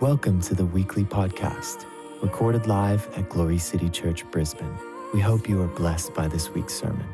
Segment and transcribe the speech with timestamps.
[0.00, 1.84] Welcome to the weekly podcast,
[2.22, 4.74] recorded live at Glory City Church, Brisbane.
[5.12, 7.06] We hope you are blessed by this week's sermon.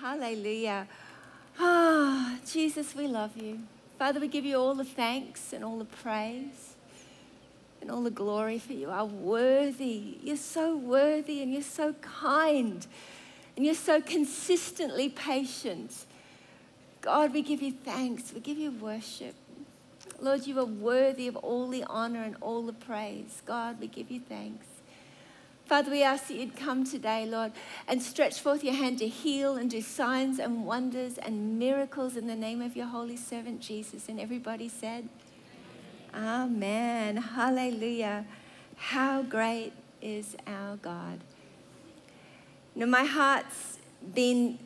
[0.00, 0.86] Hallelujah.
[1.58, 3.58] Ah, Jesus, we love you.
[3.98, 6.76] Father, we give you all the thanks and all the praise
[7.80, 10.18] and all the glory for you are worthy.
[10.22, 12.86] You're so worthy and you're so kind
[13.56, 16.06] and you're so consistently patient.
[17.00, 18.32] God, we give you thanks.
[18.32, 19.34] We give you worship.
[20.24, 23.42] Lord, you are worthy of all the honor and all the praise.
[23.44, 24.64] God, we give you thanks.
[25.66, 27.52] Father, we ask that you'd come today, Lord,
[27.86, 32.26] and stretch forth your hand to heal and do signs and wonders and miracles in
[32.26, 34.08] the name of your holy servant Jesus.
[34.08, 35.10] And everybody said,
[36.14, 37.18] Amen.
[37.18, 38.24] Hallelujah.
[38.76, 41.20] How great is our God.
[42.74, 43.76] Know, my heart's
[44.14, 44.58] been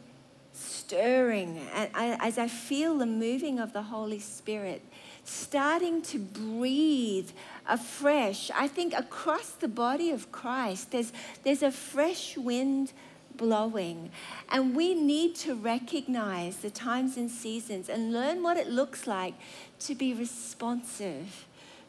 [0.52, 4.82] stirring as I feel the moving of the Holy Spirit
[5.28, 7.30] starting to breathe
[7.68, 8.50] afresh.
[8.54, 11.12] I think across the body of Christ, there's,
[11.44, 12.92] there's a fresh wind
[13.36, 14.10] blowing.
[14.50, 19.34] And we need to recognize the times and seasons and learn what it looks like
[19.80, 21.46] to be responsive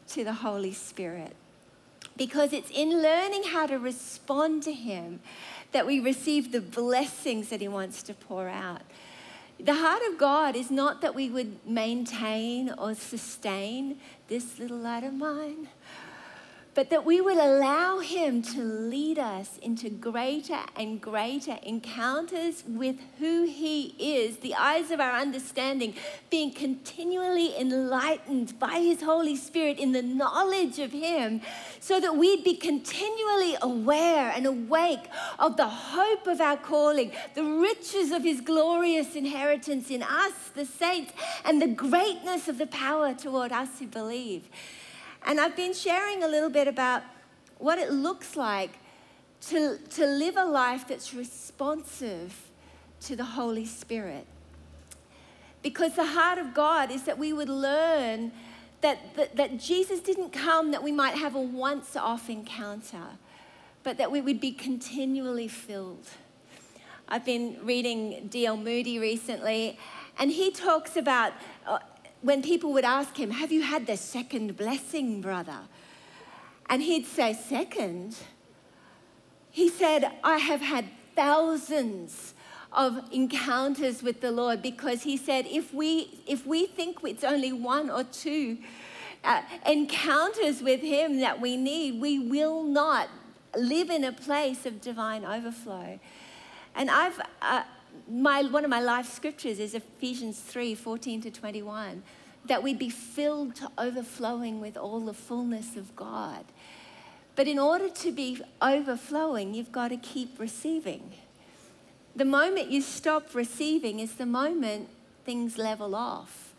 [0.10, 1.36] to the Holy Spirit.
[2.18, 5.22] Because it's in learning how to respond to Him
[5.72, 8.82] that we receive the blessings that He wants to pour out.
[9.62, 15.04] The heart of God is not that we would maintain or sustain this little light
[15.04, 15.68] of mine,
[16.80, 22.96] but that we would allow Him to lead us into greater and greater encounters with
[23.18, 25.94] who He is, the eyes of our understanding
[26.30, 31.42] being continually enlightened by His Holy Spirit in the knowledge of Him,
[31.82, 37.44] so that we'd be continually aware and awake of the hope of our calling, the
[37.44, 41.12] riches of His glorious inheritance in us, the saints,
[41.44, 44.48] and the greatness of the power toward us who believe.
[45.26, 47.04] And I've been sharing a little bit about
[47.58, 48.72] what it looks like
[49.48, 52.50] to, to live a life that's responsive
[53.02, 54.26] to the Holy Spirit.
[55.62, 58.32] Because the heart of God is that we would learn
[58.82, 63.18] that, that, that Jesus didn't come that we might have a once off encounter,
[63.84, 66.08] but that we would be continually filled.
[67.08, 68.56] I've been reading D.L.
[68.56, 69.78] Moody recently,
[70.18, 71.34] and he talks about
[71.66, 71.80] uh,
[72.22, 75.60] when people would ask him, Have you had the second blessing, brother?
[76.70, 78.16] And he'd say, Second?
[79.52, 80.86] He said, I have had
[81.16, 82.34] thousands
[82.72, 87.52] of encounters with the Lord because he said, if we, if we think it's only
[87.52, 88.60] one or two
[89.24, 93.10] uh, encounters with him that we need, we will not
[93.56, 96.00] live in a place of divine overflow.
[96.76, 97.64] And I've, uh,
[98.08, 102.04] my, one of my life scriptures is Ephesians 3 14 to 21,
[102.46, 106.46] that we be filled to overflowing with all the fullness of God.
[107.36, 111.14] But in order to be overflowing, you've got to keep receiving.
[112.16, 114.90] The moment you stop receiving is the moment
[115.26, 116.54] things level off.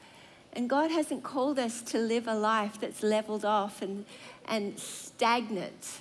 [0.53, 4.05] And God hasn't called us to live a life that's leveled off and,
[4.47, 6.01] and stagnant,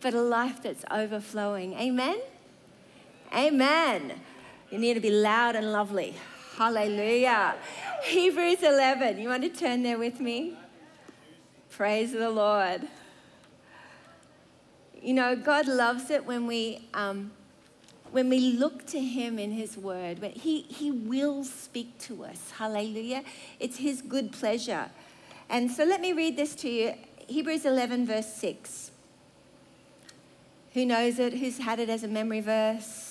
[0.00, 1.74] but a life that's overflowing.
[1.74, 2.18] Amen?
[3.34, 4.20] Amen.
[4.70, 6.14] You need to be loud and lovely.
[6.56, 7.54] Hallelujah.
[8.04, 9.18] Hebrews 11.
[9.18, 10.56] You want to turn there with me?
[11.70, 12.82] Praise the Lord.
[15.00, 17.30] You know, God loves it when we, um,
[18.10, 20.20] when we look to Him in His Word.
[20.20, 22.50] When he, he will speak to us.
[22.58, 23.22] Hallelujah.
[23.58, 24.90] It's His good pleasure.
[25.48, 26.94] And so let me read this to you
[27.26, 28.90] Hebrews 11, verse 6.
[30.74, 31.32] Who knows it?
[31.34, 33.07] Who's had it as a memory verse?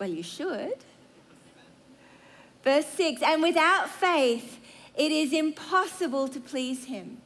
[0.00, 0.78] Well, you should.
[2.64, 4.58] Verse 6 And without faith,
[4.96, 7.18] it is impossible to please him.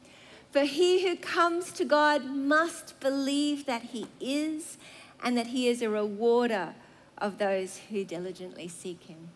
[0.51, 4.77] For he who comes to God must believe that he is
[5.23, 6.75] and that he is a rewarder
[7.17, 9.29] of those who diligently seek him.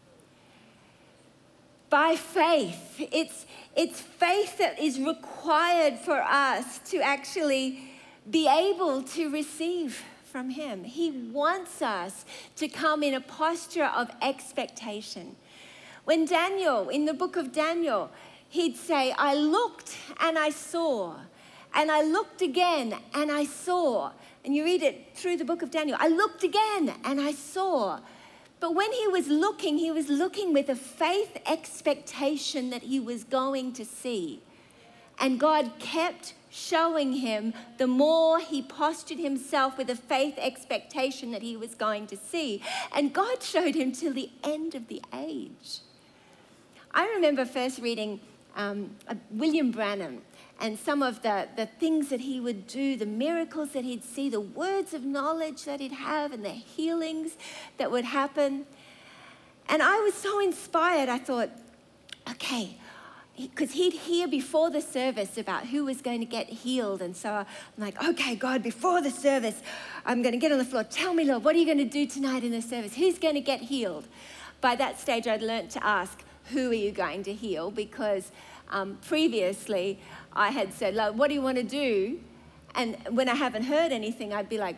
[1.90, 7.84] By faith, it's, it's faith that is required for us to actually
[8.30, 10.84] be able to receive from Him.
[10.84, 12.26] He wants us
[12.58, 15.36] to come in a posture of expectation.
[16.06, 18.12] When Daniel, in the book of Daniel,
[18.50, 21.16] he'd say, I looked and I saw,
[21.74, 24.12] and I looked again and I saw.
[24.46, 25.98] And you read it through the book of Daniel.
[26.00, 28.00] I looked again and I saw.
[28.60, 33.24] But when he was looking, he was looking with a faith expectation that he was
[33.24, 34.42] going to see.
[35.20, 41.42] And God kept showing him the more he postured himself with a faith expectation that
[41.42, 42.62] he was going to see.
[42.94, 45.80] And God showed him till the end of the age.
[46.92, 48.20] I remember first reading
[48.56, 48.96] um,
[49.32, 50.22] William Branham
[50.60, 54.30] and some of the, the things that he would do, the miracles that he'd see,
[54.30, 57.38] the words of knowledge that he'd have, and the healings
[57.78, 58.66] that would happen.
[59.70, 61.50] And I was so inspired, I thought,
[62.30, 62.78] okay,
[63.40, 67.02] because he'd hear before the service about who was going to get healed.
[67.02, 67.46] And so I'm
[67.78, 69.62] like, okay, God, before the service,
[70.06, 70.84] I'm going to get on the floor.
[70.84, 72.96] Tell me, Lord, what are you going to do tonight in the service?
[72.96, 74.08] Who's going to get healed?
[74.62, 76.22] By that stage, I'd learned to ask,
[76.52, 77.72] who are you going to heal?
[77.72, 78.32] Because
[78.72, 80.00] um, previously,
[80.34, 82.20] I had said, like, what do you want to do?
[82.76, 84.76] And when I haven't heard anything, I'd be like,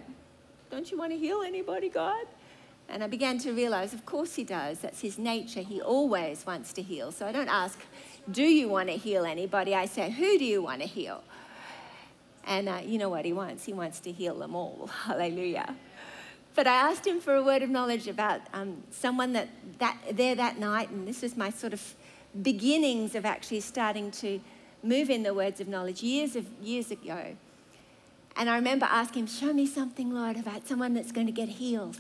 [0.70, 2.28] don't you want to heal anybody, God?
[2.88, 4.80] And I began to realize, of course, he does.
[4.80, 5.62] That's his nature.
[5.62, 7.12] He always wants to heal.
[7.12, 7.80] So I don't ask,
[8.30, 9.74] do you want to heal anybody?
[9.74, 11.24] I say, who do you want to heal?
[12.46, 13.66] And uh, you know what he wants?
[13.66, 14.90] He wants to heal them all.
[15.06, 15.76] Hallelujah.
[16.54, 19.48] But I asked him for a word of knowledge about um, someone that,
[19.80, 21.96] that there that night, and this was my sort of
[22.42, 24.42] beginnings of actually starting to
[24.84, 27.36] move in the words of knowledge years of years ago.
[28.36, 31.50] And I remember asking him, "Show me something, Lord, about someone that's going to get
[31.50, 32.00] healed."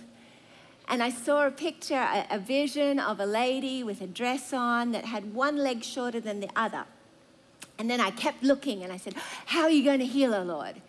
[0.91, 4.91] And I saw a picture, a, a vision of a lady with a dress on
[4.91, 6.83] that had one leg shorter than the other.
[7.79, 9.15] And then I kept looking and I said,
[9.45, 10.81] "How are you going to heal her, Lord?"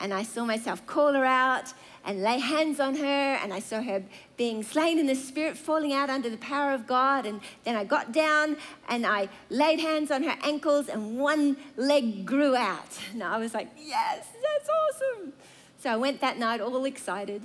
[0.00, 3.82] And I saw myself call her out and lay hands on her, and I saw
[3.82, 4.02] her
[4.38, 7.26] being slain in the spirit, falling out under the power of God.
[7.26, 8.56] And then I got down
[8.88, 12.98] and I laid hands on her ankles, and one leg grew out.
[13.12, 15.34] And I was like, Yes, that's awesome.
[15.78, 17.42] So I went that night all excited,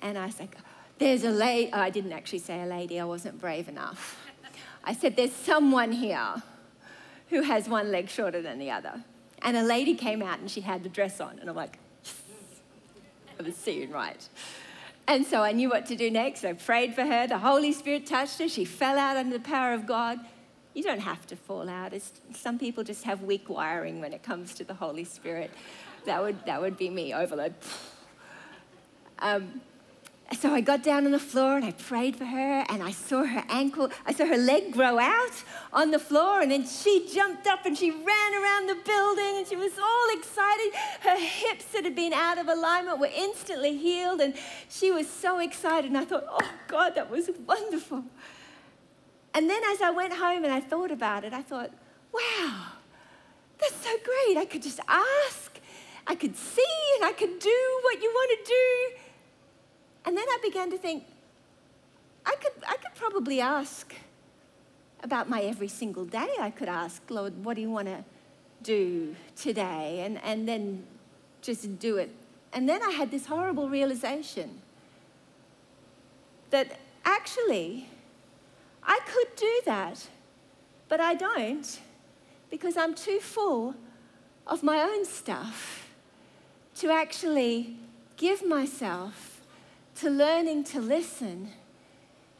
[0.00, 0.56] and I was like,
[1.00, 1.70] There's a lady.
[1.72, 4.18] Oh, I didn't actually say a lady, I wasn't brave enough.
[4.84, 6.42] I said, There's someone here
[7.30, 9.02] who has one leg shorter than the other.
[9.40, 11.78] And a lady came out and she had the dress on, and I'm like,
[13.38, 14.28] I was seeing right.
[15.08, 16.44] And so I knew what to do next.
[16.44, 17.26] I prayed for her.
[17.26, 18.46] The Holy Spirit touched her.
[18.46, 20.18] She fell out under the power of God.
[20.74, 21.94] You don't have to fall out.
[21.94, 25.50] It's, some people just have weak wiring when it comes to the Holy Spirit.
[26.04, 27.54] That would, that would be me, overload.
[29.18, 29.62] Um,
[30.38, 33.24] so I got down on the floor and I prayed for her, and I saw
[33.24, 37.46] her ankle, I saw her leg grow out on the floor, and then she jumped
[37.46, 40.72] up and she ran around the building and she was all excited.
[41.00, 44.34] Her hips that had been out of alignment were instantly healed, and
[44.68, 45.90] she was so excited.
[45.90, 48.04] And I thought, oh God, that was wonderful.
[49.34, 51.70] And then as I went home and I thought about it, I thought,
[52.12, 52.66] wow,
[53.58, 54.36] that's so great.
[54.36, 55.58] I could just ask,
[56.06, 56.62] I could see,
[56.96, 59.09] and I could do what you want to do.
[60.04, 61.04] And then I began to think,
[62.24, 63.94] I could, I could probably ask
[65.02, 66.28] about my every single day.
[66.38, 68.04] I could ask, Lord, what do you want to
[68.62, 70.02] do today?
[70.04, 70.84] And, and then
[71.42, 72.10] just do it.
[72.52, 74.60] And then I had this horrible realization
[76.50, 77.88] that actually
[78.82, 80.08] I could do that,
[80.88, 81.80] but I don't
[82.50, 83.74] because I'm too full
[84.46, 85.88] of my own stuff
[86.76, 87.76] to actually
[88.16, 89.29] give myself
[90.00, 91.50] to learning to listen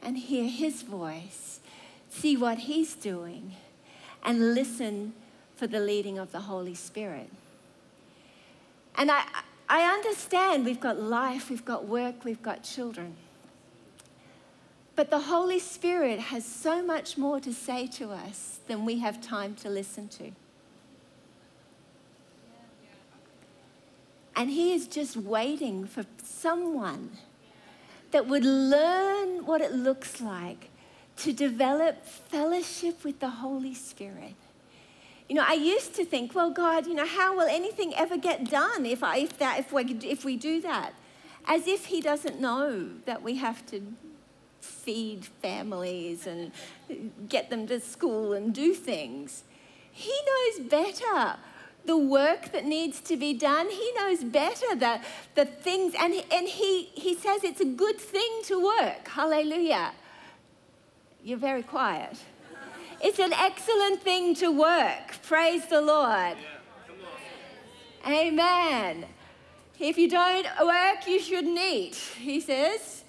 [0.02, 1.60] and hear His voice,
[2.08, 3.54] see what He's doing,
[4.24, 5.12] and listen
[5.56, 7.28] for the leading of the Holy Spirit.
[8.96, 9.24] And I,
[9.68, 13.14] I understand we've got life, we've got work, we've got children.
[14.96, 19.20] But the Holy Spirit has so much more to say to us than we have
[19.20, 20.32] time to listen to.
[24.34, 27.18] And He is just waiting for someone
[28.10, 30.70] that would learn what it looks like
[31.18, 34.34] to develop fellowship with the Holy Spirit.
[35.28, 38.50] You know, I used to think, well, God, you know, how will anything ever get
[38.50, 40.92] done if, I, if, that, if, we, if we do that?
[41.46, 43.80] As if He doesn't know that we have to
[44.60, 46.52] feed families and
[47.28, 49.44] get them to school and do things.
[49.92, 51.36] He knows better
[51.84, 53.68] the work that needs to be done.
[53.68, 55.00] He knows better the,
[55.34, 59.08] the things, and, and he, he says it's a good thing to work.
[59.08, 59.92] Hallelujah.
[61.22, 62.16] You're very quiet.
[63.02, 65.22] It's an excellent thing to work.
[65.22, 66.36] Praise the Lord.
[68.06, 69.06] Amen.
[69.78, 73.04] If you don't work, you shouldn't eat, he says.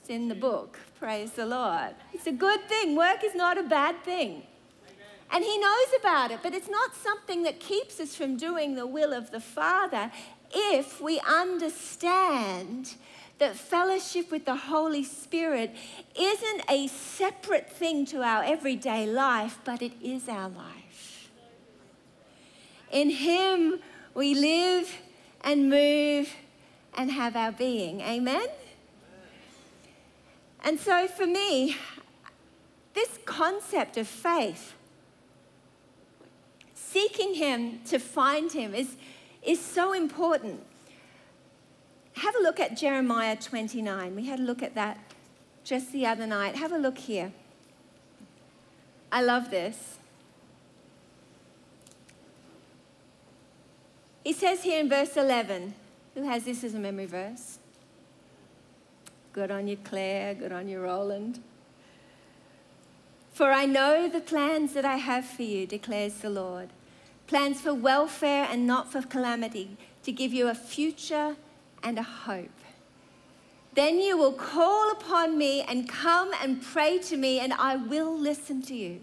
[0.00, 0.78] It's in the book.
[0.98, 1.94] Praise the Lord.
[2.12, 2.94] It's a good thing.
[2.96, 4.42] Work is not a bad thing.
[5.32, 8.86] And He knows about it, but it's not something that keeps us from doing the
[8.86, 10.12] will of the Father
[10.54, 12.94] if we understand
[13.38, 15.74] that fellowship with the Holy Spirit
[16.16, 21.30] isn't a separate thing to our everyday life, but it is our life.
[22.90, 23.80] In Him
[24.14, 24.94] we live
[25.40, 26.34] and move
[26.94, 28.02] and have our being.
[28.02, 28.46] Amen?
[30.62, 31.76] And so for me,
[32.94, 34.74] this concept of faith,
[36.92, 38.96] seeking Him to find Him, is,
[39.42, 40.60] is so important.
[42.14, 44.14] Have a look at Jeremiah 29.
[44.14, 44.98] We had a look at that
[45.64, 46.56] just the other night.
[46.56, 47.32] Have a look here.
[49.10, 49.96] I love this.
[54.24, 55.74] He says here in verse 11,
[56.14, 57.58] who has this as a memory verse?
[59.32, 60.34] Good on you, Claire.
[60.34, 61.40] Good on you, Roland.
[63.32, 66.68] For I know the plans that I have for you, declares the Lord
[67.26, 71.36] plans for welfare and not for calamity, to give you a future
[71.82, 72.50] and a hope.
[73.74, 78.18] Then you will call upon me and come and pray to me, and I will
[78.18, 79.00] listen to you.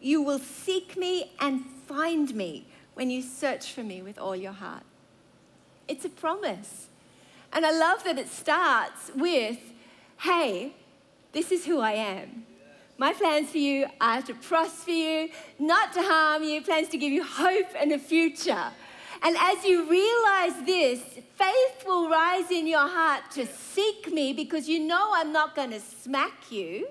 [0.00, 4.52] You will seek me and find me when you search for me with all your
[4.52, 4.84] heart.
[5.86, 6.88] It's a promise.
[7.52, 9.58] And I love that it starts with,
[10.20, 10.74] hey,
[11.32, 12.46] this is who I am.
[12.98, 17.12] My plans for you are to prosper you, not to harm you, plans to give
[17.12, 18.72] you hope and a future.
[19.22, 21.00] And as you realize this,
[21.34, 25.72] faith will rise in your heart to seek me because you know I'm not going
[25.72, 26.88] to smack you.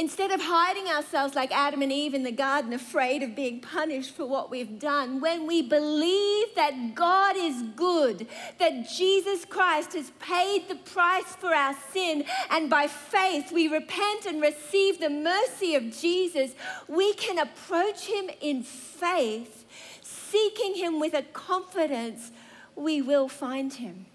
[0.00, 4.16] Instead of hiding ourselves like Adam and Eve in the garden, afraid of being punished
[4.16, 8.26] for what we've done, when we believe that God is good,
[8.58, 14.24] that Jesus Christ has paid the price for our sin, and by faith we repent
[14.24, 16.52] and receive the mercy of Jesus,
[16.88, 19.66] we can approach Him in faith,
[20.00, 22.30] seeking Him with a confidence
[22.74, 24.06] we will find Him.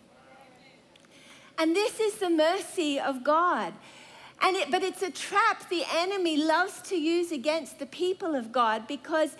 [1.60, 3.75] And this is the mercy of God.
[4.42, 8.51] And it, but it's a trap the enemy loves to use against the people of
[8.51, 9.36] God because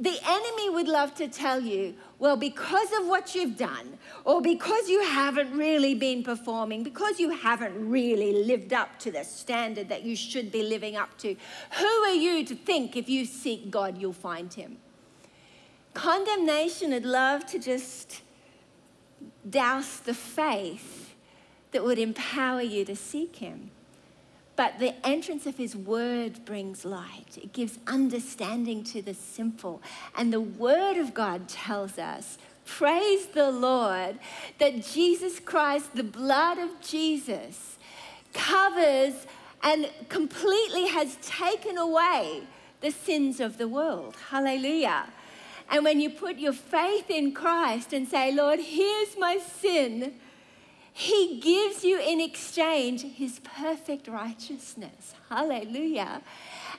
[0.00, 4.88] the enemy would love to tell you, well, because of what you've done, or because
[4.88, 10.02] you haven't really been performing, because you haven't really lived up to the standard that
[10.02, 11.36] you should be living up to,
[11.78, 14.78] who are you to think if you seek God, you'll find him?
[15.92, 18.22] Condemnation would love to just
[19.48, 21.14] douse the faith
[21.72, 23.70] that would empower you to seek him.
[24.60, 27.38] But the entrance of his word brings light.
[27.42, 29.80] It gives understanding to the simple.
[30.14, 32.36] And the word of God tells us,
[32.66, 34.18] praise the Lord,
[34.58, 37.78] that Jesus Christ, the blood of Jesus,
[38.34, 39.14] covers
[39.62, 42.42] and completely has taken away
[42.82, 44.14] the sins of the world.
[44.28, 45.06] Hallelujah.
[45.70, 50.20] And when you put your faith in Christ and say, Lord, here's my sin
[50.92, 55.14] he gives you in exchange his perfect righteousness.
[55.28, 56.22] Hallelujah.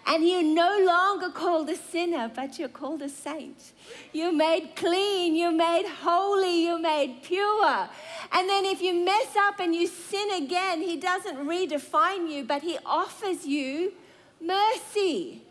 [0.07, 3.73] And you're no longer called a sinner, but you're called a saint.
[4.11, 7.89] You're made clean, you're made holy, you're made pure.
[8.31, 12.63] And then if you mess up and you sin again, he doesn't redefine you, but
[12.63, 13.93] he offers you
[14.41, 15.43] mercy.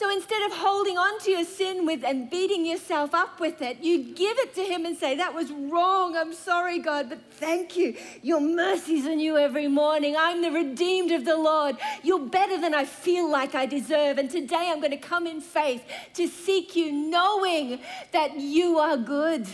[0.00, 3.82] So instead of holding on to your sin with and beating yourself up with it,
[3.82, 6.16] you give it to him and say, That was wrong.
[6.16, 7.94] I'm sorry, God, but thank you.
[8.22, 10.16] Your mercies are new every morning.
[10.16, 11.76] I'm the redeemed of the Lord.
[12.02, 14.16] You're better than I feel like I deserve.
[14.16, 15.82] And today I'm going to come in faith
[16.14, 17.80] to seek you, knowing
[18.12, 19.46] that you are good.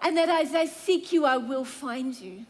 [0.00, 2.44] And that as I seek you, I will find you.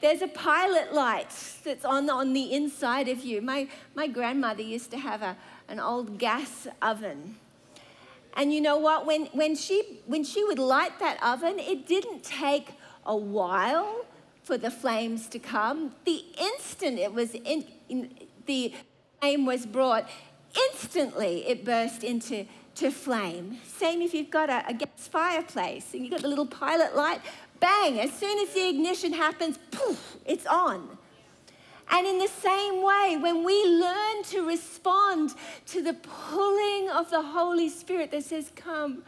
[0.00, 1.32] There's a pilot light
[1.64, 3.40] that's on, on the inside of you.
[3.40, 5.36] My, my grandmother used to have a,
[5.68, 7.36] an old gas oven.
[8.36, 9.06] And you know what?
[9.06, 12.72] When, when, she, when she would light that oven, it didn't take
[13.06, 14.04] a while
[14.42, 15.94] for the flames to come.
[16.04, 18.10] The instant it was in, in,
[18.46, 18.74] the
[19.20, 20.08] flame was brought,
[20.70, 22.46] instantly it burst into
[22.76, 23.58] to flame.
[23.64, 27.20] Same if you've got a, a gas fireplace and you've got the little pilot light,
[27.64, 30.98] bang, as soon as the ignition happens, poof, it's on.
[31.90, 35.34] And in the same way, when we learn to respond
[35.68, 39.02] to the pulling of the Holy Spirit that says, Come,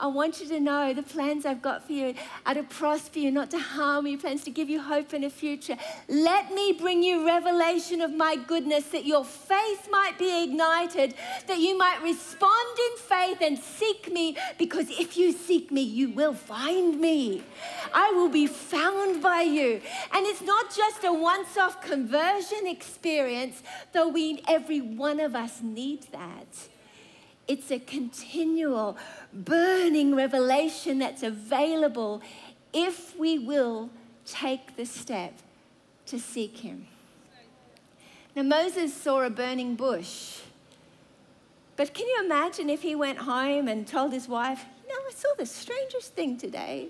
[0.00, 2.14] I want you to know the plans I've got for you
[2.46, 5.30] are to prosper you, not to harm you, plans to give you hope in a
[5.30, 5.76] future.
[6.08, 11.14] Let me bring you revelation of my goodness that your faith might be ignited,
[11.48, 16.10] that you might respond in faith and seek me, because if you seek me, you
[16.10, 17.42] will find me.
[17.92, 19.80] I will be found by you.
[20.12, 23.62] And it's not just a once off conversion experience,
[23.92, 26.68] though we, every one of us, need that.
[27.48, 28.98] It's a continual
[29.32, 32.22] burning revelation that's available
[32.74, 33.90] if we will
[34.26, 35.32] take the step
[36.06, 36.86] to seek Him.
[38.36, 40.42] Now, Moses saw a burning bush.
[41.76, 45.12] But can you imagine if he went home and told his wife, You know, I
[45.12, 46.88] saw the strangest thing today?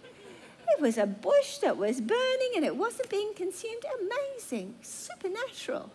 [0.71, 3.83] It was a bush that was burning and it wasn't being consumed.
[4.01, 5.91] Amazing, supernatural.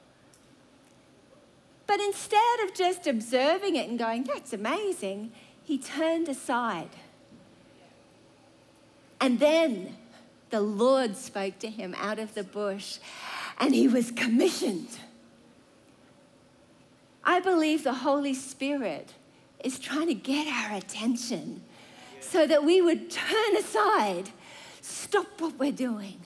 [1.93, 5.31] But instead of just observing it and going, that's amazing,
[5.61, 6.89] he turned aside.
[9.21, 9.95] And then
[10.49, 12.97] the Lord spoke to him out of the bush
[13.59, 14.89] and he was commissioned.
[17.23, 19.13] I believe the Holy Spirit
[19.63, 21.61] is trying to get our attention
[22.21, 24.31] so that we would turn aside,
[24.81, 26.21] stop what we're doing,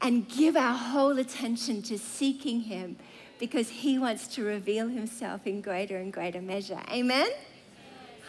[0.00, 2.96] and give our whole attention to seeking Him
[3.38, 6.80] because He wants to reveal Himself in greater and greater measure.
[6.90, 7.28] Amen?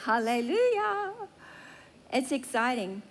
[0.04, 1.14] Hallelujah.
[2.12, 3.02] It's exciting.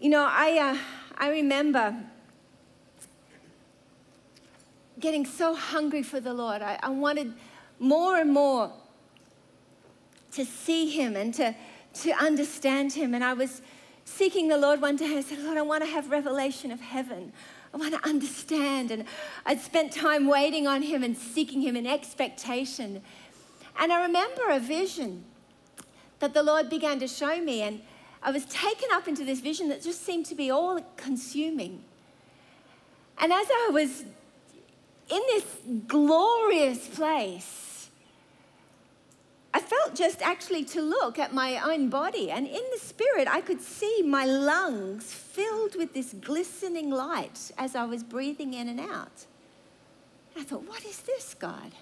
[0.00, 0.78] You know, I, uh,
[1.16, 1.96] I remember
[4.98, 6.62] getting so hungry for the Lord.
[6.62, 7.32] I, I wanted
[7.78, 8.72] more and more
[10.32, 11.54] to see Him and to,
[12.02, 13.14] to understand Him.
[13.14, 13.62] And I was
[14.04, 15.16] seeking the Lord one day.
[15.16, 17.32] I said, Lord, I want to have revelation of heaven.
[17.76, 18.90] I want to understand.
[18.90, 19.04] And
[19.44, 23.02] I'd spent time waiting on Him and seeking Him in expectation.
[23.78, 25.24] And I remember a vision
[26.20, 27.60] that the Lord began to show me.
[27.60, 27.82] And
[28.22, 31.84] I was taken up into this vision that just seemed to be all consuming.
[33.18, 34.04] And as I was
[35.10, 35.44] in this
[35.86, 37.65] glorious place,
[39.56, 43.40] I felt just actually to look at my own body, and in the spirit, I
[43.40, 48.78] could see my lungs filled with this glistening light as I was breathing in and
[48.78, 49.24] out.
[50.36, 51.72] I thought, what is this, God?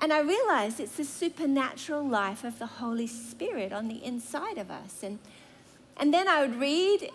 [0.00, 4.70] And I realized it's the supernatural life of the Holy Spirit on the inside of
[4.70, 5.02] us.
[5.02, 5.18] And,
[5.96, 7.10] and then I would read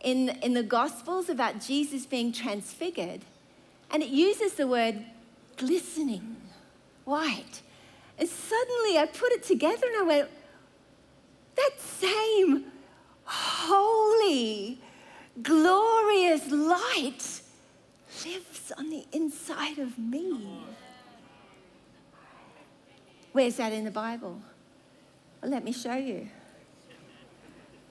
[0.00, 3.22] in, in the Gospels about Jesus being transfigured.
[3.90, 5.04] And it uses the word
[5.56, 6.36] glistening,
[7.04, 7.62] white.
[8.18, 10.28] And suddenly I put it together and I went,
[11.56, 12.64] that same
[13.24, 14.78] holy,
[15.42, 17.40] glorious light
[18.24, 20.60] lives on the inside of me.
[23.32, 24.40] Where's that in the Bible?
[25.42, 26.28] Well, let me show you.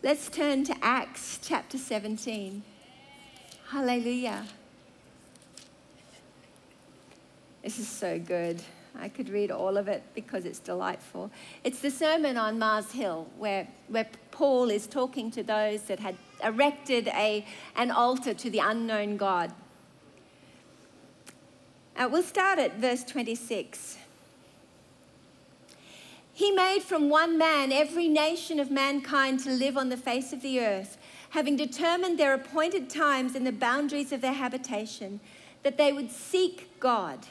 [0.01, 2.63] Let's turn to Acts chapter 17.
[3.69, 4.45] Hallelujah.
[7.63, 8.62] This is so good.
[8.99, 11.32] I could read all of it because it's delightful.
[11.63, 16.15] It's the sermon on Mars Hill where, where Paul is talking to those that had
[16.43, 19.51] erected a, an altar to the unknown God.
[21.95, 23.97] Uh, we'll start at verse 26.
[26.36, 30.41] He made from one man every nation of mankind to live on the face of
[30.41, 30.97] the earth,
[31.29, 35.19] having determined their appointed times and the boundaries of their habitation,
[35.62, 37.27] that they would seek God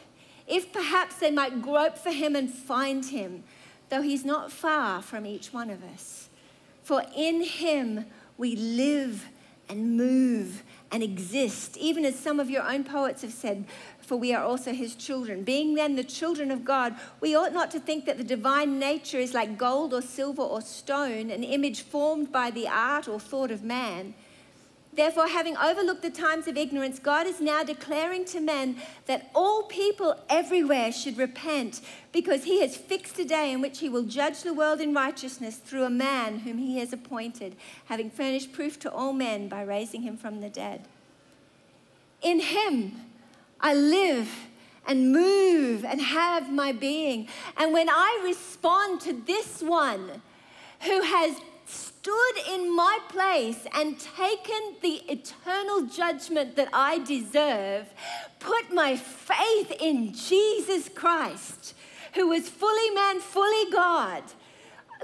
[0.52, 3.42] if perhaps they might grope for him and find him,
[3.88, 6.28] though he's not far from each one of us.
[6.82, 8.04] For in him
[8.36, 9.30] we live
[9.70, 13.64] and move and exist, even as some of your own poets have said,
[13.98, 15.42] for we are also his children.
[15.42, 19.18] Being then the children of God, we ought not to think that the divine nature
[19.18, 23.50] is like gold or silver or stone, an image formed by the art or thought
[23.50, 24.12] of man.
[24.94, 28.76] Therefore, having overlooked the times of ignorance, God is now declaring to men
[29.06, 31.80] that all people everywhere should repent,
[32.12, 35.56] because he has fixed a day in which he will judge the world in righteousness
[35.56, 40.02] through a man whom he has appointed, having furnished proof to all men by raising
[40.02, 40.84] him from the dead.
[42.20, 42.92] In him
[43.60, 44.28] I live
[44.86, 47.28] and move and have my being.
[47.56, 50.20] And when I respond to this one
[50.82, 51.36] who has
[52.02, 57.86] stood in my place and taken the eternal judgment that I deserve,
[58.40, 61.74] put my faith in Jesus Christ,
[62.14, 64.24] who was fully man, fully God,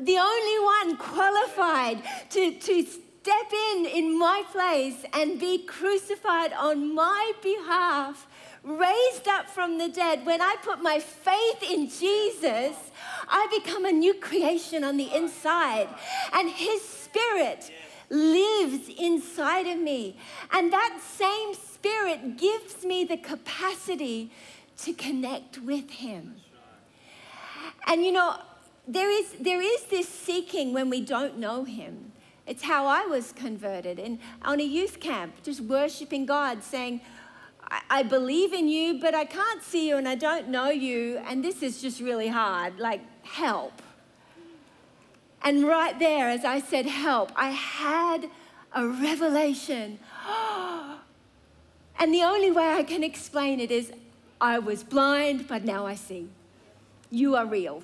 [0.01, 6.95] the only one qualified to, to step in in my place and be crucified on
[6.95, 8.28] my behalf
[8.63, 12.77] raised up from the dead, when I put my faith in Jesus,
[13.29, 15.89] I become a new creation on the inside.
[16.33, 17.71] And His Spirit
[18.11, 20.17] lives inside of me.
[20.53, 24.33] And that same Spirit gives me the capacity
[24.79, 26.37] to connect with Him.
[27.87, 28.37] And you know,
[28.87, 32.13] there is, there is this seeking when we don't know Him.
[32.47, 37.03] It's how I was converted and on a youth camp, just worshiping God, saying,
[37.91, 41.45] I believe in you, but I can't see you and I don't know you, and
[41.45, 42.79] this is just really hard.
[42.79, 43.83] Like, help.
[45.43, 48.31] And right there, as I said, help, I had
[48.75, 49.99] a revelation.
[51.99, 53.93] and the only way I can explain it is
[54.41, 56.29] I was blind, but now I see.
[57.11, 57.83] You are real.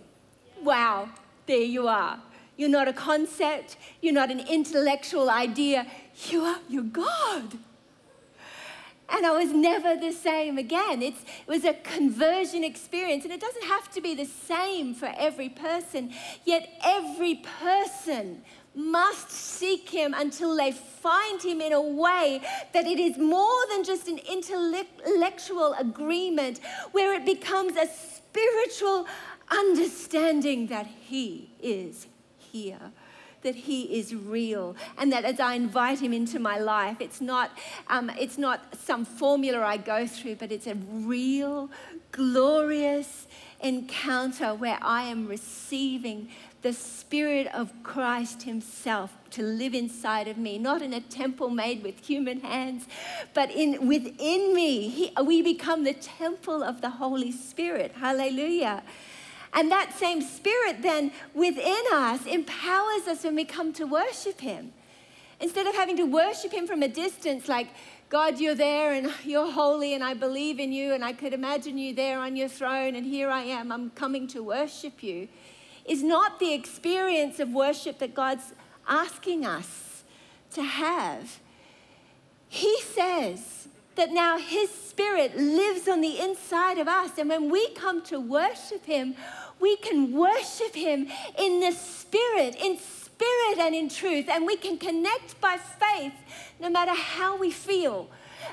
[0.63, 1.11] Wow,
[1.47, 2.19] there you are.
[2.57, 3.77] You're not a concept.
[4.01, 5.87] You're not an intellectual idea.
[6.29, 7.59] You are, you're God.
[9.09, 11.03] And I was never the same again.
[11.03, 15.13] It's, it was a conversion experience, and it doesn't have to be the same for
[15.17, 16.13] every person,
[16.45, 18.43] yet every person
[18.75, 22.41] must seek him until they find him in a way
[22.73, 26.61] that it is more than just an intellectual agreement,
[26.93, 29.07] where it becomes a spiritual
[29.51, 32.07] understanding that he is
[32.39, 32.91] here
[33.45, 37.51] that He is real, and that as I invite Him into my life, it's not,
[37.89, 41.71] um, it's not some formula I go through, but it's a real,
[42.11, 43.29] glorious
[43.61, 46.29] encounter where I am receiving
[46.63, 51.83] the Spirit of Christ Himself to live inside of me, not in a temple made
[51.83, 52.87] with human hands,
[53.35, 54.89] but in, within me.
[54.89, 57.93] He, we become the temple of the Holy Spirit.
[58.01, 58.83] Hallelujah.
[59.55, 64.73] And that same spirit then within us empowers us when we come to worship Him.
[65.41, 67.69] Instead of having to worship Him from a distance, like,
[68.09, 71.79] God, you're there and you're holy and I believe in you and I could imagine
[71.79, 75.29] you there on your throne and here I am, I'm coming to worship you,
[75.85, 78.53] is not the experience of worship that God's
[78.89, 80.03] asking us
[80.53, 81.41] to have.
[82.49, 87.69] He says that now His Spirit lives on the inside of us, and when we
[87.75, 89.15] come to worship Him,
[89.65, 94.77] we can worship Him in the Spirit, in spirit and in truth, and we can
[94.77, 96.13] connect by faith
[96.61, 98.09] no matter how we feel.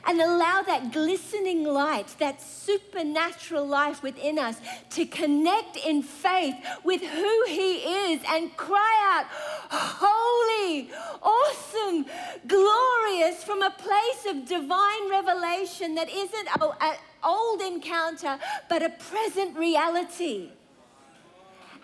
[0.07, 4.55] And allow that glistening light, that supernatural life within us
[4.91, 7.73] to connect in faith with who He
[8.07, 9.25] is and cry out,
[9.69, 10.89] Holy,
[11.21, 12.05] awesome,
[12.47, 19.57] glorious, from a place of divine revelation that isn't an old encounter, but a present
[19.57, 20.51] reality.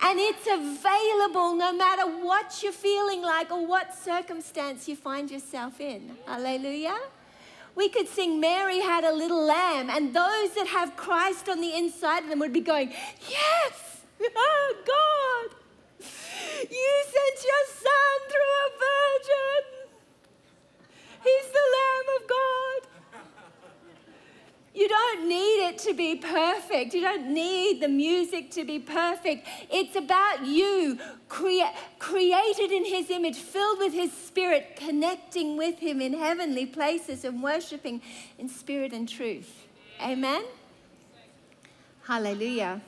[0.07, 5.81] And it's available no matter what you're feeling like or what circumstance you find yourself
[5.81, 6.15] in.
[6.25, 6.97] Hallelujah.
[7.75, 11.75] We could sing Mary had a little lamb, and those that have Christ on the
[11.75, 12.93] inside of them would be going,
[13.29, 14.01] Yes,
[14.33, 16.07] oh God,
[16.71, 19.63] you sent your son through a virgin.
[21.21, 21.96] He's the Lamb.
[24.77, 26.93] You don't need it to be perfect.
[26.93, 29.47] You don't need the music to be perfect.
[29.71, 35.99] It's about you, crea- created in His image, filled with His Spirit, connecting with Him
[35.99, 38.03] in heavenly places and worshiping
[38.37, 39.65] in spirit and truth.
[39.99, 40.43] Amen?
[42.03, 42.79] Hallelujah.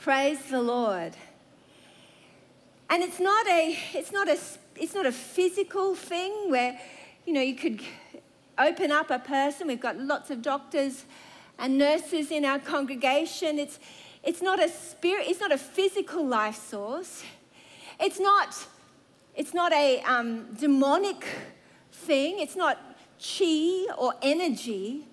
[0.00, 1.12] Praise the Lord.
[2.88, 4.38] And it's not a, it's not a,
[4.76, 6.80] it's not a physical thing where,
[7.26, 7.82] you know, you could
[8.58, 9.68] open up a person.
[9.68, 11.04] We've got lots of doctors
[11.58, 13.58] and nurses in our congregation.
[13.58, 13.78] It's,
[14.22, 17.22] it's not a spirit, it's not a physical life source.
[17.98, 18.66] It's not,
[19.34, 21.24] it's not a um, demonic
[21.92, 22.40] thing.
[22.40, 22.78] It's not
[23.18, 25.06] chi or energy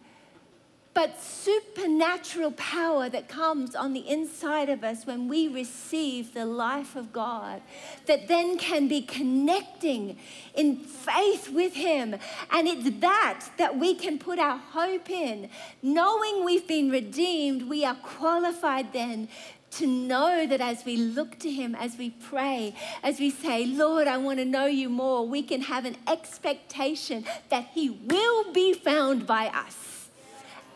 [0.98, 6.96] but supernatural power that comes on the inside of us when we receive the life
[6.96, 7.62] of God,
[8.08, 10.18] that then can be connecting
[10.56, 12.16] in faith with Him.
[12.50, 15.52] And it's that that we can put our hope in.
[15.84, 19.28] Knowing we've been redeemed, we are qualified then
[19.74, 24.08] to know that as we look to Him, as we pray, as we say, Lord,
[24.08, 28.74] I want to know you more, we can have an expectation that He will be
[28.74, 29.97] found by us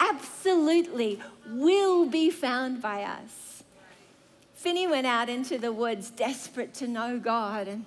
[0.02, 3.64] absolutely will be found by us.
[4.56, 7.86] Finney went out into the woods desperate to know God, and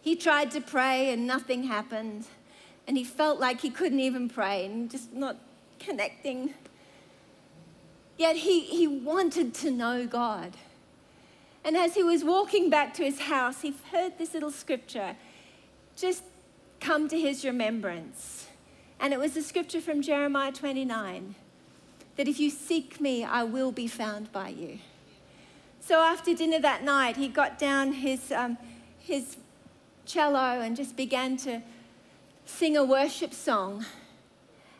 [0.00, 2.26] he tried to pray, and nothing happened.
[2.86, 5.36] And he felt like he couldn't even pray and just not
[5.78, 6.54] connecting.
[8.16, 10.56] Yet he, he wanted to know God.
[11.64, 15.16] And as he was walking back to his house, he heard this little scripture
[15.96, 16.22] just
[16.80, 18.37] come to his remembrance.
[19.00, 21.34] And it was a scripture from Jeremiah 29
[22.16, 24.80] that if you seek me, I will be found by you.
[25.80, 28.58] So after dinner that night, he got down his, um,
[28.98, 29.36] his
[30.04, 31.62] cello and just began to
[32.44, 33.86] sing a worship song.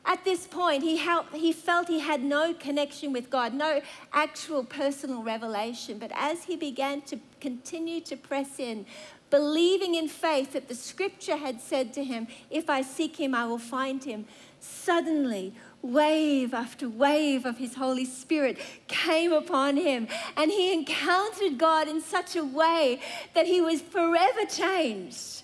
[0.05, 4.65] At this point, he, helped, he felt he had no connection with God, no actual
[4.65, 5.99] personal revelation.
[5.99, 8.87] But as he began to continue to press in,
[9.31, 13.47] believing in faith that the scripture had said to him, If I seek him, I
[13.47, 14.27] will find him.
[14.61, 21.89] Suddenly, wave after wave of his Holy Spirit came upon him, and he encountered God
[21.89, 23.01] in such a way
[23.35, 25.43] that he was forever changed.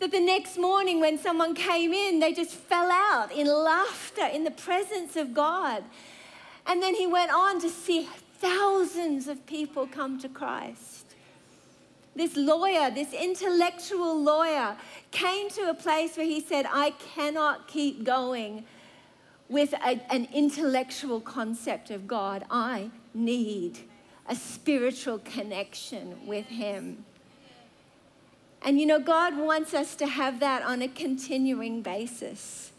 [0.00, 4.44] That the next morning, when someone came in, they just fell out in laughter in
[4.44, 5.82] the presence of God.
[6.66, 8.08] And then he went on to see
[8.38, 10.97] thousands of people come to Christ
[12.18, 14.76] this lawyer, this intellectual lawyer,
[15.10, 18.64] came to a place where he said, I cannot keep going
[19.48, 22.44] with a, an intellectual concept of God.
[22.50, 23.78] I need
[24.28, 27.04] a spiritual connection with Him.
[28.62, 32.72] And you know, God wants us to have that on a continuing basis.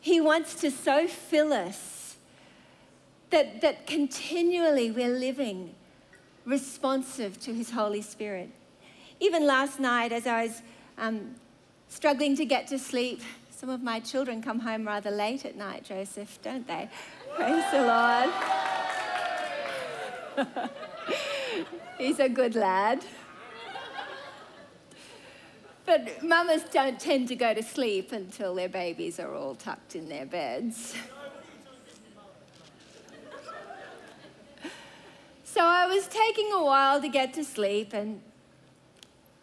[0.00, 2.16] He wants to so fill us
[3.30, 5.74] that, that continually we're living
[6.44, 8.50] responsive to His Holy Spirit.
[9.20, 10.62] Even last night, as I was
[10.96, 11.34] um,
[11.88, 15.84] struggling to get to sleep, some of my children come home rather late at night,
[15.84, 16.88] Joseph, don't they?
[17.34, 18.30] Praise the Lord.
[21.98, 23.04] He's a good lad.
[25.84, 30.08] But mamas don't tend to go to sleep until their babies are all tucked in
[30.08, 30.94] their beds.
[35.44, 38.20] So I was taking a while to get to sleep, and,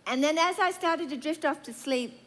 [0.07, 2.19] and then as I started to drift off to sleep,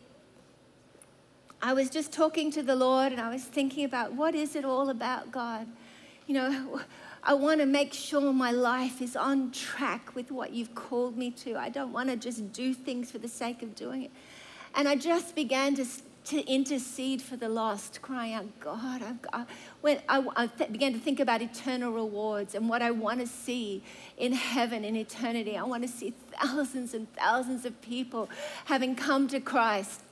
[1.61, 4.65] I was just talking to the Lord and I was thinking about what is it
[4.65, 5.67] all about, God?
[6.27, 6.81] You know,
[7.23, 11.31] I want to make sure my life is on track with what you've called me
[11.33, 11.57] to.
[11.57, 14.11] I don't want to just do things for the sake of doing it.
[14.75, 15.85] And I just began to,
[16.25, 19.49] to intercede for the lost, crying out, God, I've got,
[19.81, 23.27] when I, I th- began to think about eternal rewards and what I want to
[23.27, 23.83] see
[24.17, 25.57] in heaven in eternity.
[25.57, 28.29] I want to see thousands and thousands of people
[28.67, 30.03] having come to Christ.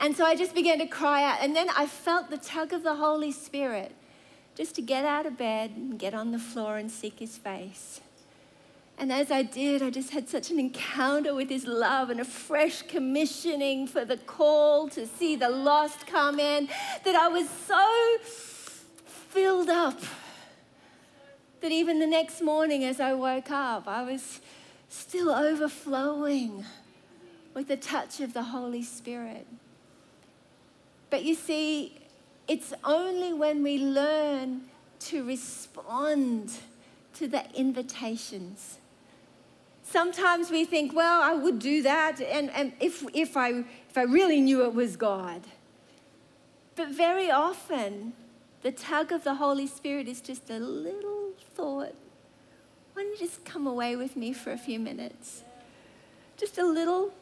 [0.00, 1.38] And so I just began to cry out.
[1.40, 3.92] And then I felt the tug of the Holy Spirit
[4.54, 8.00] just to get out of bed and get on the floor and seek his face.
[8.98, 12.24] And as I did, I just had such an encounter with his love and a
[12.24, 16.68] fresh commissioning for the call to see the lost come in
[17.04, 18.18] that I was so
[19.04, 20.00] filled up
[21.60, 24.40] that even the next morning as I woke up, I was
[24.88, 26.64] still overflowing
[27.52, 29.46] with the touch of the Holy Spirit.
[31.10, 31.98] But you see,
[32.48, 34.62] it's only when we learn
[35.00, 36.52] to respond
[37.14, 38.78] to the invitations.
[39.88, 43.50] Sometimes we think, well, I would do that, and, and if, if, I,
[43.88, 45.42] if I really knew it was God.
[46.74, 48.12] But very often,
[48.62, 51.94] the tug of the Holy Spirit is just a little thought.
[52.94, 55.44] Why don't you just come away with me for a few minutes?
[56.36, 57.12] Just a little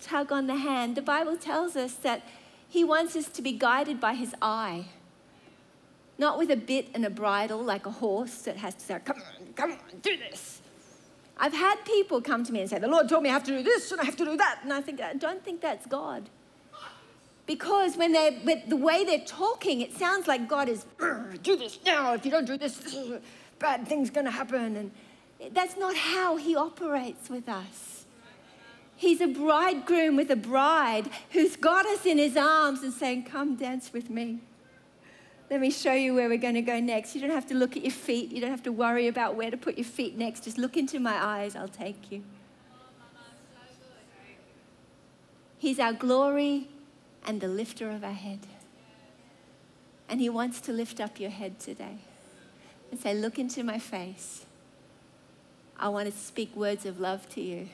[0.00, 0.96] tug on the hand.
[0.96, 2.22] The Bible tells us that
[2.66, 4.86] he wants us to be guided by his eye,
[6.16, 9.18] not with a bit and a bridle like a horse that has to say, Come
[9.18, 10.59] on, come on, do this.
[11.40, 13.56] I've had people come to me and say, The Lord told me I have to
[13.56, 14.60] do this and I have to do that.
[14.62, 16.28] And I think, I don't think that's God.
[17.46, 20.84] Because when they, with the way they're talking, it sounds like God is,
[21.42, 22.12] do this now.
[22.12, 22.94] If you don't do this,
[23.58, 24.76] bad thing's going to happen.
[24.76, 24.90] And
[25.52, 28.04] that's not how He operates with us.
[29.00, 33.56] He's a bridegroom with a bride who's got us in his arms and saying, Come
[33.56, 34.40] dance with me.
[35.50, 37.14] Let me show you where we're going to go next.
[37.14, 38.30] You don't have to look at your feet.
[38.30, 40.44] You don't have to worry about where to put your feet next.
[40.44, 41.56] Just look into my eyes.
[41.56, 42.22] I'll take you.
[45.58, 46.68] He's our glory
[47.26, 48.38] and the lifter of our head.
[50.08, 51.98] And He wants to lift up your head today
[52.90, 54.46] and say, Look into my face.
[55.76, 57.68] I want to speak words of love to you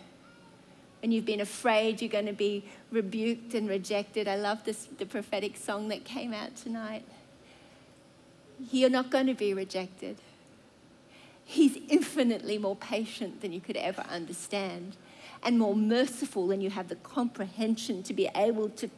[1.02, 4.26] and you've been afraid you're going to be rebuked and rejected.
[4.26, 7.04] I love this, the prophetic song that came out tonight.
[8.70, 10.18] You're not going to be rejected.
[11.44, 14.96] He's infinitely more patient than you could ever understand
[15.42, 18.90] and more merciful than you have the comprehension to be able to,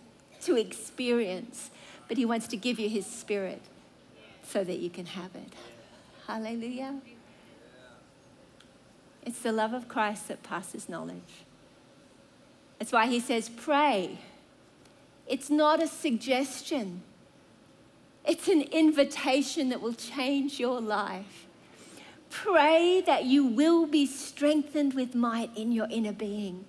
[0.42, 1.70] to experience.
[2.06, 3.60] But He wants to give you His Spirit
[4.42, 5.52] so that you can have it.
[6.26, 7.00] Hallelujah.
[9.24, 11.44] It's the love of Christ that passes knowledge.
[12.78, 14.18] That's why he says, pray.
[15.26, 17.02] It's not a suggestion,
[18.28, 21.46] it's an invitation that will change your life.
[22.28, 26.66] Pray that you will be strengthened with might in your inner being,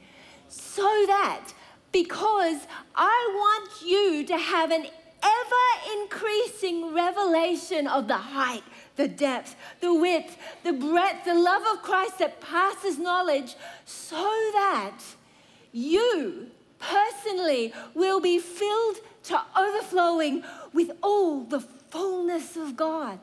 [0.47, 1.49] so that
[1.91, 4.85] because I want you to have an
[5.21, 8.63] ever increasing revelation of the height,
[8.95, 14.15] the depth, the width, the breadth, the love of Christ that passes knowledge, so
[14.53, 14.99] that
[15.73, 16.47] you
[16.79, 23.19] personally will be filled to overflowing with all the fullness of God.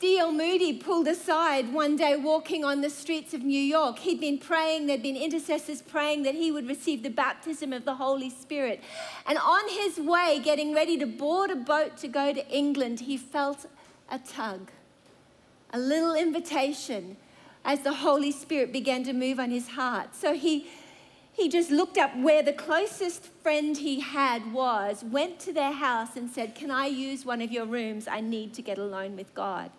[0.00, 0.32] D.L.
[0.32, 3.98] Moody pulled aside one day walking on the streets of New York.
[3.98, 7.96] He'd been praying, there'd been intercessors praying that he would receive the baptism of the
[7.96, 8.80] Holy Spirit.
[9.26, 13.18] And on his way, getting ready to board a boat to go to England, he
[13.18, 13.66] felt
[14.10, 14.70] a tug,
[15.70, 17.18] a little invitation
[17.62, 20.14] as the Holy Spirit began to move on his heart.
[20.14, 20.66] So he,
[21.32, 26.16] he just looked up where the closest friend he had was, went to their house
[26.16, 28.08] and said, Can I use one of your rooms?
[28.08, 29.70] I need to get alone with God.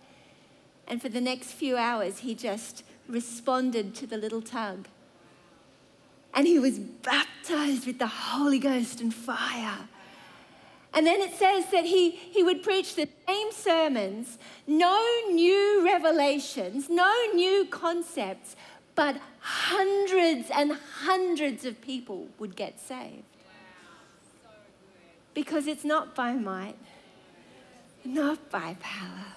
[0.88, 4.88] And for the next few hours, he just responded to the little tug.
[6.34, 9.90] And he was baptized with the Holy Ghost and fire.
[10.94, 14.38] And then it says that he, he would preach the same sermons,
[14.68, 18.56] no new revelations, no new concepts,
[18.96, 20.74] but hundreds and
[21.04, 23.24] hundreds of people would get saved.
[25.34, 26.78] Because it's not by might,
[28.04, 29.36] not by power,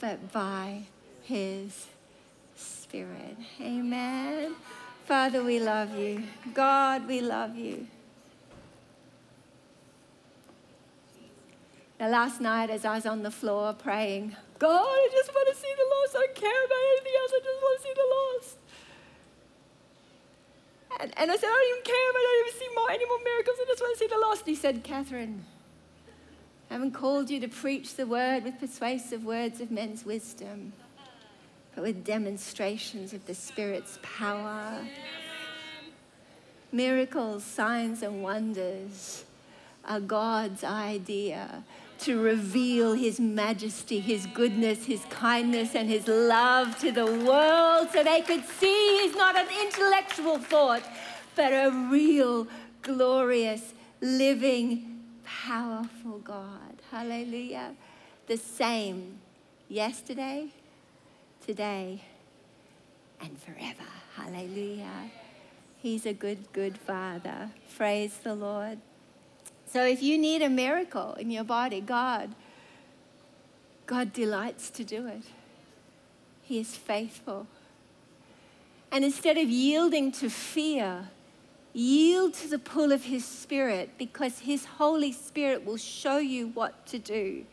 [0.00, 0.82] but by
[1.22, 1.86] his
[2.54, 3.36] spirit.
[3.60, 4.54] Amen.
[5.04, 6.22] Father, we love you.
[6.54, 7.86] God, we love you.
[11.98, 15.54] Now, last night, as I was on the floor praying, God, I just want to
[15.54, 16.16] see the lost.
[16.16, 17.32] I don't care about anything else.
[17.34, 18.56] I just want to see the lost.
[21.00, 23.18] And, and I said, I don't even care I don't even see more, any more
[23.24, 23.56] miracles.
[23.60, 24.40] I just want to see the lost.
[24.42, 25.44] And he said, Catherine,
[26.70, 30.72] I haven't called you to preach the word with persuasive words of men's wisdom,
[31.74, 34.86] but with demonstrations of the Spirit's power.
[36.70, 39.24] Miracles, signs, and wonders
[39.84, 41.64] are God's idea
[42.04, 48.04] to reveal his majesty, his goodness, his kindness, and his love to the world so
[48.04, 50.82] they could see he's not an intellectual thought,
[51.34, 52.46] but a real,
[52.82, 56.82] glorious, living, powerful God.
[56.90, 57.74] Hallelujah.
[58.26, 59.18] The same
[59.68, 60.48] yesterday,
[61.46, 62.02] today,
[63.18, 63.88] and forever.
[64.14, 65.10] Hallelujah.
[65.78, 67.50] He's a good, good Father.
[67.76, 68.78] Praise the Lord.
[69.74, 72.36] So if you need a miracle in your body, God,
[73.86, 75.22] God delights to do it.
[76.44, 77.48] He is faithful.
[78.92, 81.08] And instead of yielding to fear,
[81.72, 86.86] yield to the pull of His Spirit because His Holy Spirit will show you what
[86.86, 87.44] to do,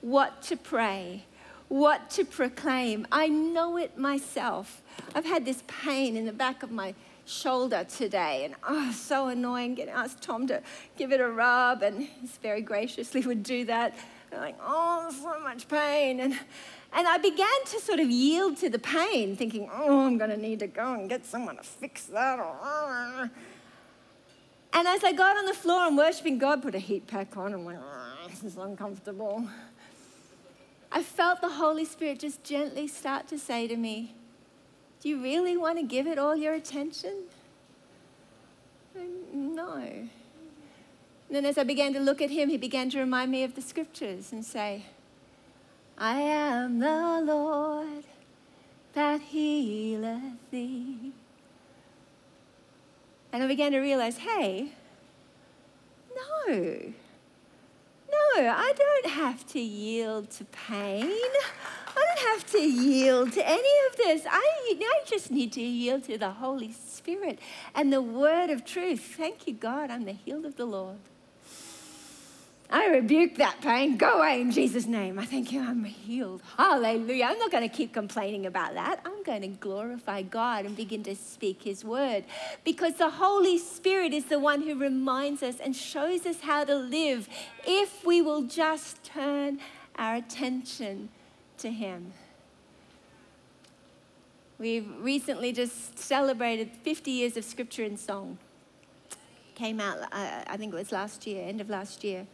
[0.00, 1.24] what to pray,
[1.68, 3.06] what to proclaim.
[3.12, 4.80] I know it myself.
[5.14, 6.94] I've had this pain in the back of my
[7.26, 8.44] shoulder today.
[8.44, 9.74] And oh, so annoying.
[9.74, 10.62] Getting asked Tom to
[10.96, 13.94] give it a rub, and he's very graciously would do that.
[14.32, 16.20] And like, oh, so much pain.
[16.20, 16.34] And,
[16.92, 20.36] and I began to sort of yield to the pain, thinking, oh, I'm going to
[20.36, 22.38] need to go and get someone to fix that.
[24.72, 27.52] And as I got on the floor and worshiping God, put a heat pack on,
[27.54, 29.48] I'm like, oh, this is uncomfortable.
[30.92, 34.14] I felt the Holy Spirit just gently start to say to me,
[35.00, 37.24] do you really want to give it all your attention?
[39.32, 39.76] No.
[39.76, 40.10] And
[41.30, 43.62] then as I began to look at him, he began to remind me of the
[43.62, 44.86] scriptures and say,
[45.96, 48.04] I am the Lord
[48.94, 51.12] that healeth thee.
[53.32, 54.72] And I began to realize, hey,
[56.16, 56.92] no,
[58.10, 61.12] no, I don't have to yield to pain.
[62.00, 64.22] I don't have to yield to any of this.
[64.30, 67.38] I, I just need to yield to the Holy Spirit
[67.74, 69.16] and the word of truth.
[69.16, 69.90] Thank you, God.
[69.90, 70.98] I'm the healed of the Lord.
[72.72, 73.96] I rebuke that pain.
[73.96, 75.18] Go away in Jesus' name.
[75.18, 75.60] I thank you.
[75.60, 76.40] I'm healed.
[76.56, 77.24] Hallelujah.
[77.24, 79.00] I'm not going to keep complaining about that.
[79.04, 82.24] I'm going to glorify God and begin to speak His word
[82.64, 86.76] because the Holy Spirit is the one who reminds us and shows us how to
[86.76, 87.28] live
[87.66, 89.58] if we will just turn
[89.96, 91.08] our attention
[91.60, 92.12] to Him.
[94.58, 98.38] We've recently just celebrated 50 years of Scripture in Song.
[99.54, 102.26] Came out, uh, I think it was last year, end of last year.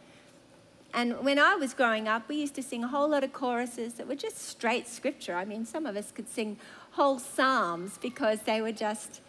[0.93, 3.93] And when I was growing up, we used to sing a whole lot of choruses
[3.93, 5.35] that were just straight scripture.
[5.35, 6.57] I mean, some of us could sing
[6.91, 9.21] whole psalms because they were just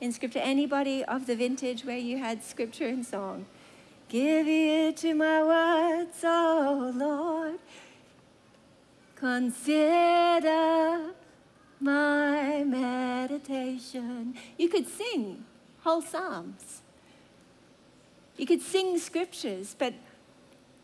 [0.00, 0.38] in scripture.
[0.38, 3.46] Anybody of the vintage where you had Scripture in Song?
[4.08, 7.58] Give ear to my words, oh Lord.
[9.18, 11.10] Consider
[11.80, 14.34] my meditation.
[14.56, 15.44] You could sing
[15.80, 16.82] whole psalms.
[18.36, 19.94] You could sing scriptures, but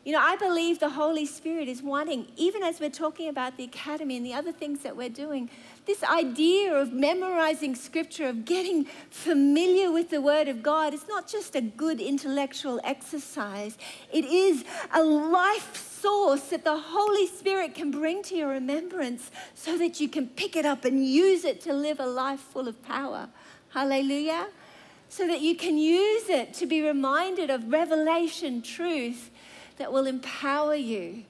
[0.04, 3.64] you know, I believe the Holy Spirit is wanting, even as we're talking about the
[3.64, 5.48] academy and the other things that we're doing,
[5.86, 11.28] this idea of memorizing scripture, of getting familiar with the Word of God, is not
[11.28, 13.78] just a good intellectual exercise.
[14.12, 19.78] It is a life source that the Holy Spirit can bring to your remembrance so
[19.78, 22.82] that you can pick it up and use it to live a life full of
[22.82, 23.28] power.
[23.70, 24.48] Hallelujah.
[25.08, 29.30] So that you can use it to be reminded of revelation truth
[29.78, 31.24] that will empower you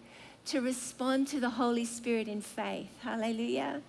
[0.47, 2.91] to respond to the Holy Spirit in faith.
[3.03, 3.81] Hallelujah.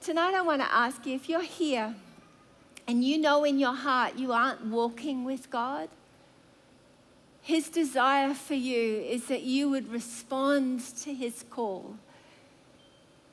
[0.00, 1.94] Tonight, I want to ask you if you're here
[2.86, 5.90] and you know in your heart you aren't walking with God,
[7.48, 11.96] His desire for you is that you would respond to His call.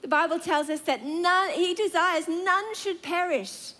[0.01, 3.74] The Bible tells us that none, He desires none should perish,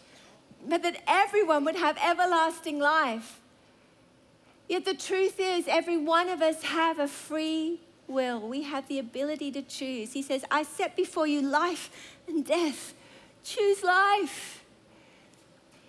[0.68, 3.40] but that everyone would have everlasting life.
[4.68, 7.80] Yet the truth is, every one of us have a free
[8.10, 8.42] will.
[8.42, 10.12] We have the ability to choose.
[10.12, 11.90] He says, I set before you life
[12.28, 12.94] and death.
[13.46, 14.65] Choose life.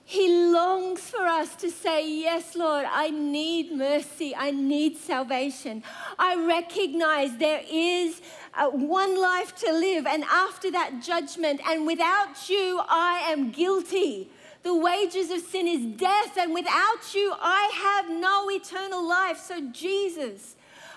[0.09, 4.37] He longs for us to say, Yes, Lord, I need mercy.
[4.37, 5.83] I need salvation.
[6.17, 8.23] I recognize there is
[8.55, 14.31] uh, one life to live, and after that judgment, and without you, I am guilty.
[14.63, 19.39] The wages of sin is death, and without you, I have no eternal life.
[19.39, 20.56] So, Jesus,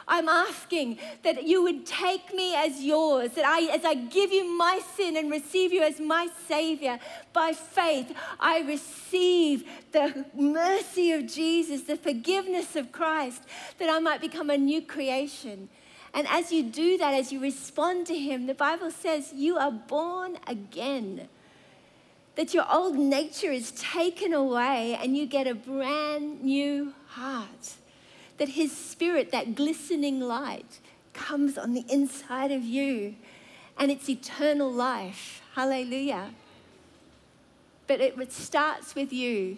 [0.09, 4.57] I'm asking that you would take me as yours, that I, as I give you
[4.57, 6.99] my sin and receive you as my Savior,
[7.31, 13.43] by faith, I receive the mercy of Jesus, the forgiveness of Christ,
[13.77, 15.69] that I might become a new creation.
[16.15, 19.71] And as you do that, as you respond to Him, the Bible says you are
[19.71, 21.29] born again.
[22.35, 27.75] That your old nature is taken away and you get a brand new heart
[28.39, 30.79] that His Spirit, that glistening light,
[31.13, 33.15] comes on the inside of you
[33.77, 35.41] and it's eternal life.
[35.55, 36.31] Hallelujah.
[37.87, 39.57] But it starts with you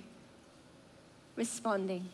[1.36, 2.10] responding.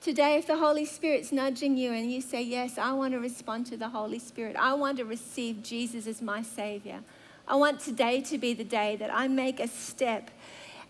[0.00, 3.66] Today, if the Holy Spirit's nudging you and you say, Yes, I want to respond
[3.66, 7.00] to the Holy Spirit, I want to receive Jesus as my Savior.
[7.46, 10.30] I want today to be the day that I make a step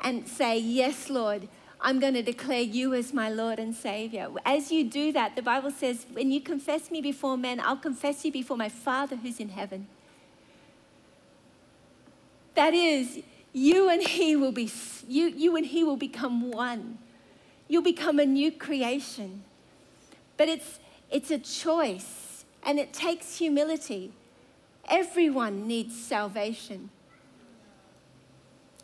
[0.00, 1.48] and say, Yes, Lord,
[1.82, 4.28] I'm going to declare you as my Lord and Savior.
[4.44, 8.24] As you do that, the Bible says, when you confess me before men, I'll confess
[8.24, 9.86] you before my Father who's in heaven.
[12.54, 13.20] That is,
[13.52, 14.70] you and he will be
[15.08, 16.98] you, you and he will become one.
[17.68, 19.42] You'll become a new creation.
[20.36, 20.78] But it's
[21.10, 24.12] it's a choice and it takes humility.
[24.88, 26.90] Everyone needs salvation.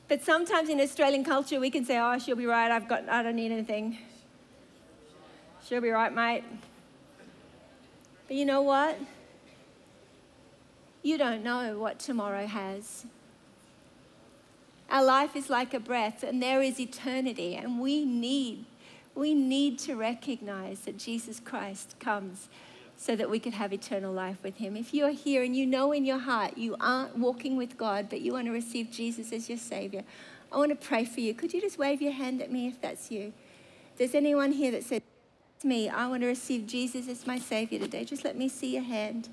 [0.09, 3.23] But sometimes in Australian culture, we can say, oh, she'll be right, I've got, I
[3.23, 3.99] don't need anything.
[5.67, 6.45] She'll be right, mate.
[8.29, 8.99] But you know what?
[11.03, 13.07] You don't know what tomorrow has.
[14.91, 18.65] Our life is like a breath, and there is eternity, and we need,
[19.17, 22.49] we need to recognize that Jesus Christ comes
[22.97, 24.77] so that we could have eternal life with Him.
[24.77, 28.21] If you're here and you know in your heart you aren't walking with God, but
[28.21, 30.05] you want to receive Jesus as your Savior,
[30.53, 31.35] I want to pray for you.
[31.35, 33.33] Could you just wave your hand at me if that's you?
[33.93, 35.03] If there's anyone here that said,
[35.65, 38.83] me, I want to receive Jesus as my Savior today, just let me see your
[38.83, 39.29] hand.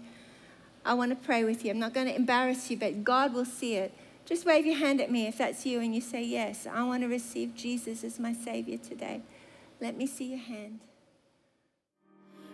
[0.85, 1.71] I want to pray with you.
[1.71, 3.93] I'm not going to embarrass you, but God will see it.
[4.25, 7.03] Just wave your hand at me if that's you and you say, Yes, I want
[7.03, 9.21] to receive Jesus as my Savior today.
[9.81, 10.79] Let me see your hand.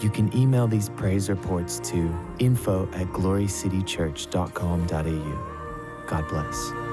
[0.00, 6.06] You can email these praise reports to info at glorycitychurch.com.au.
[6.06, 6.87] God bless.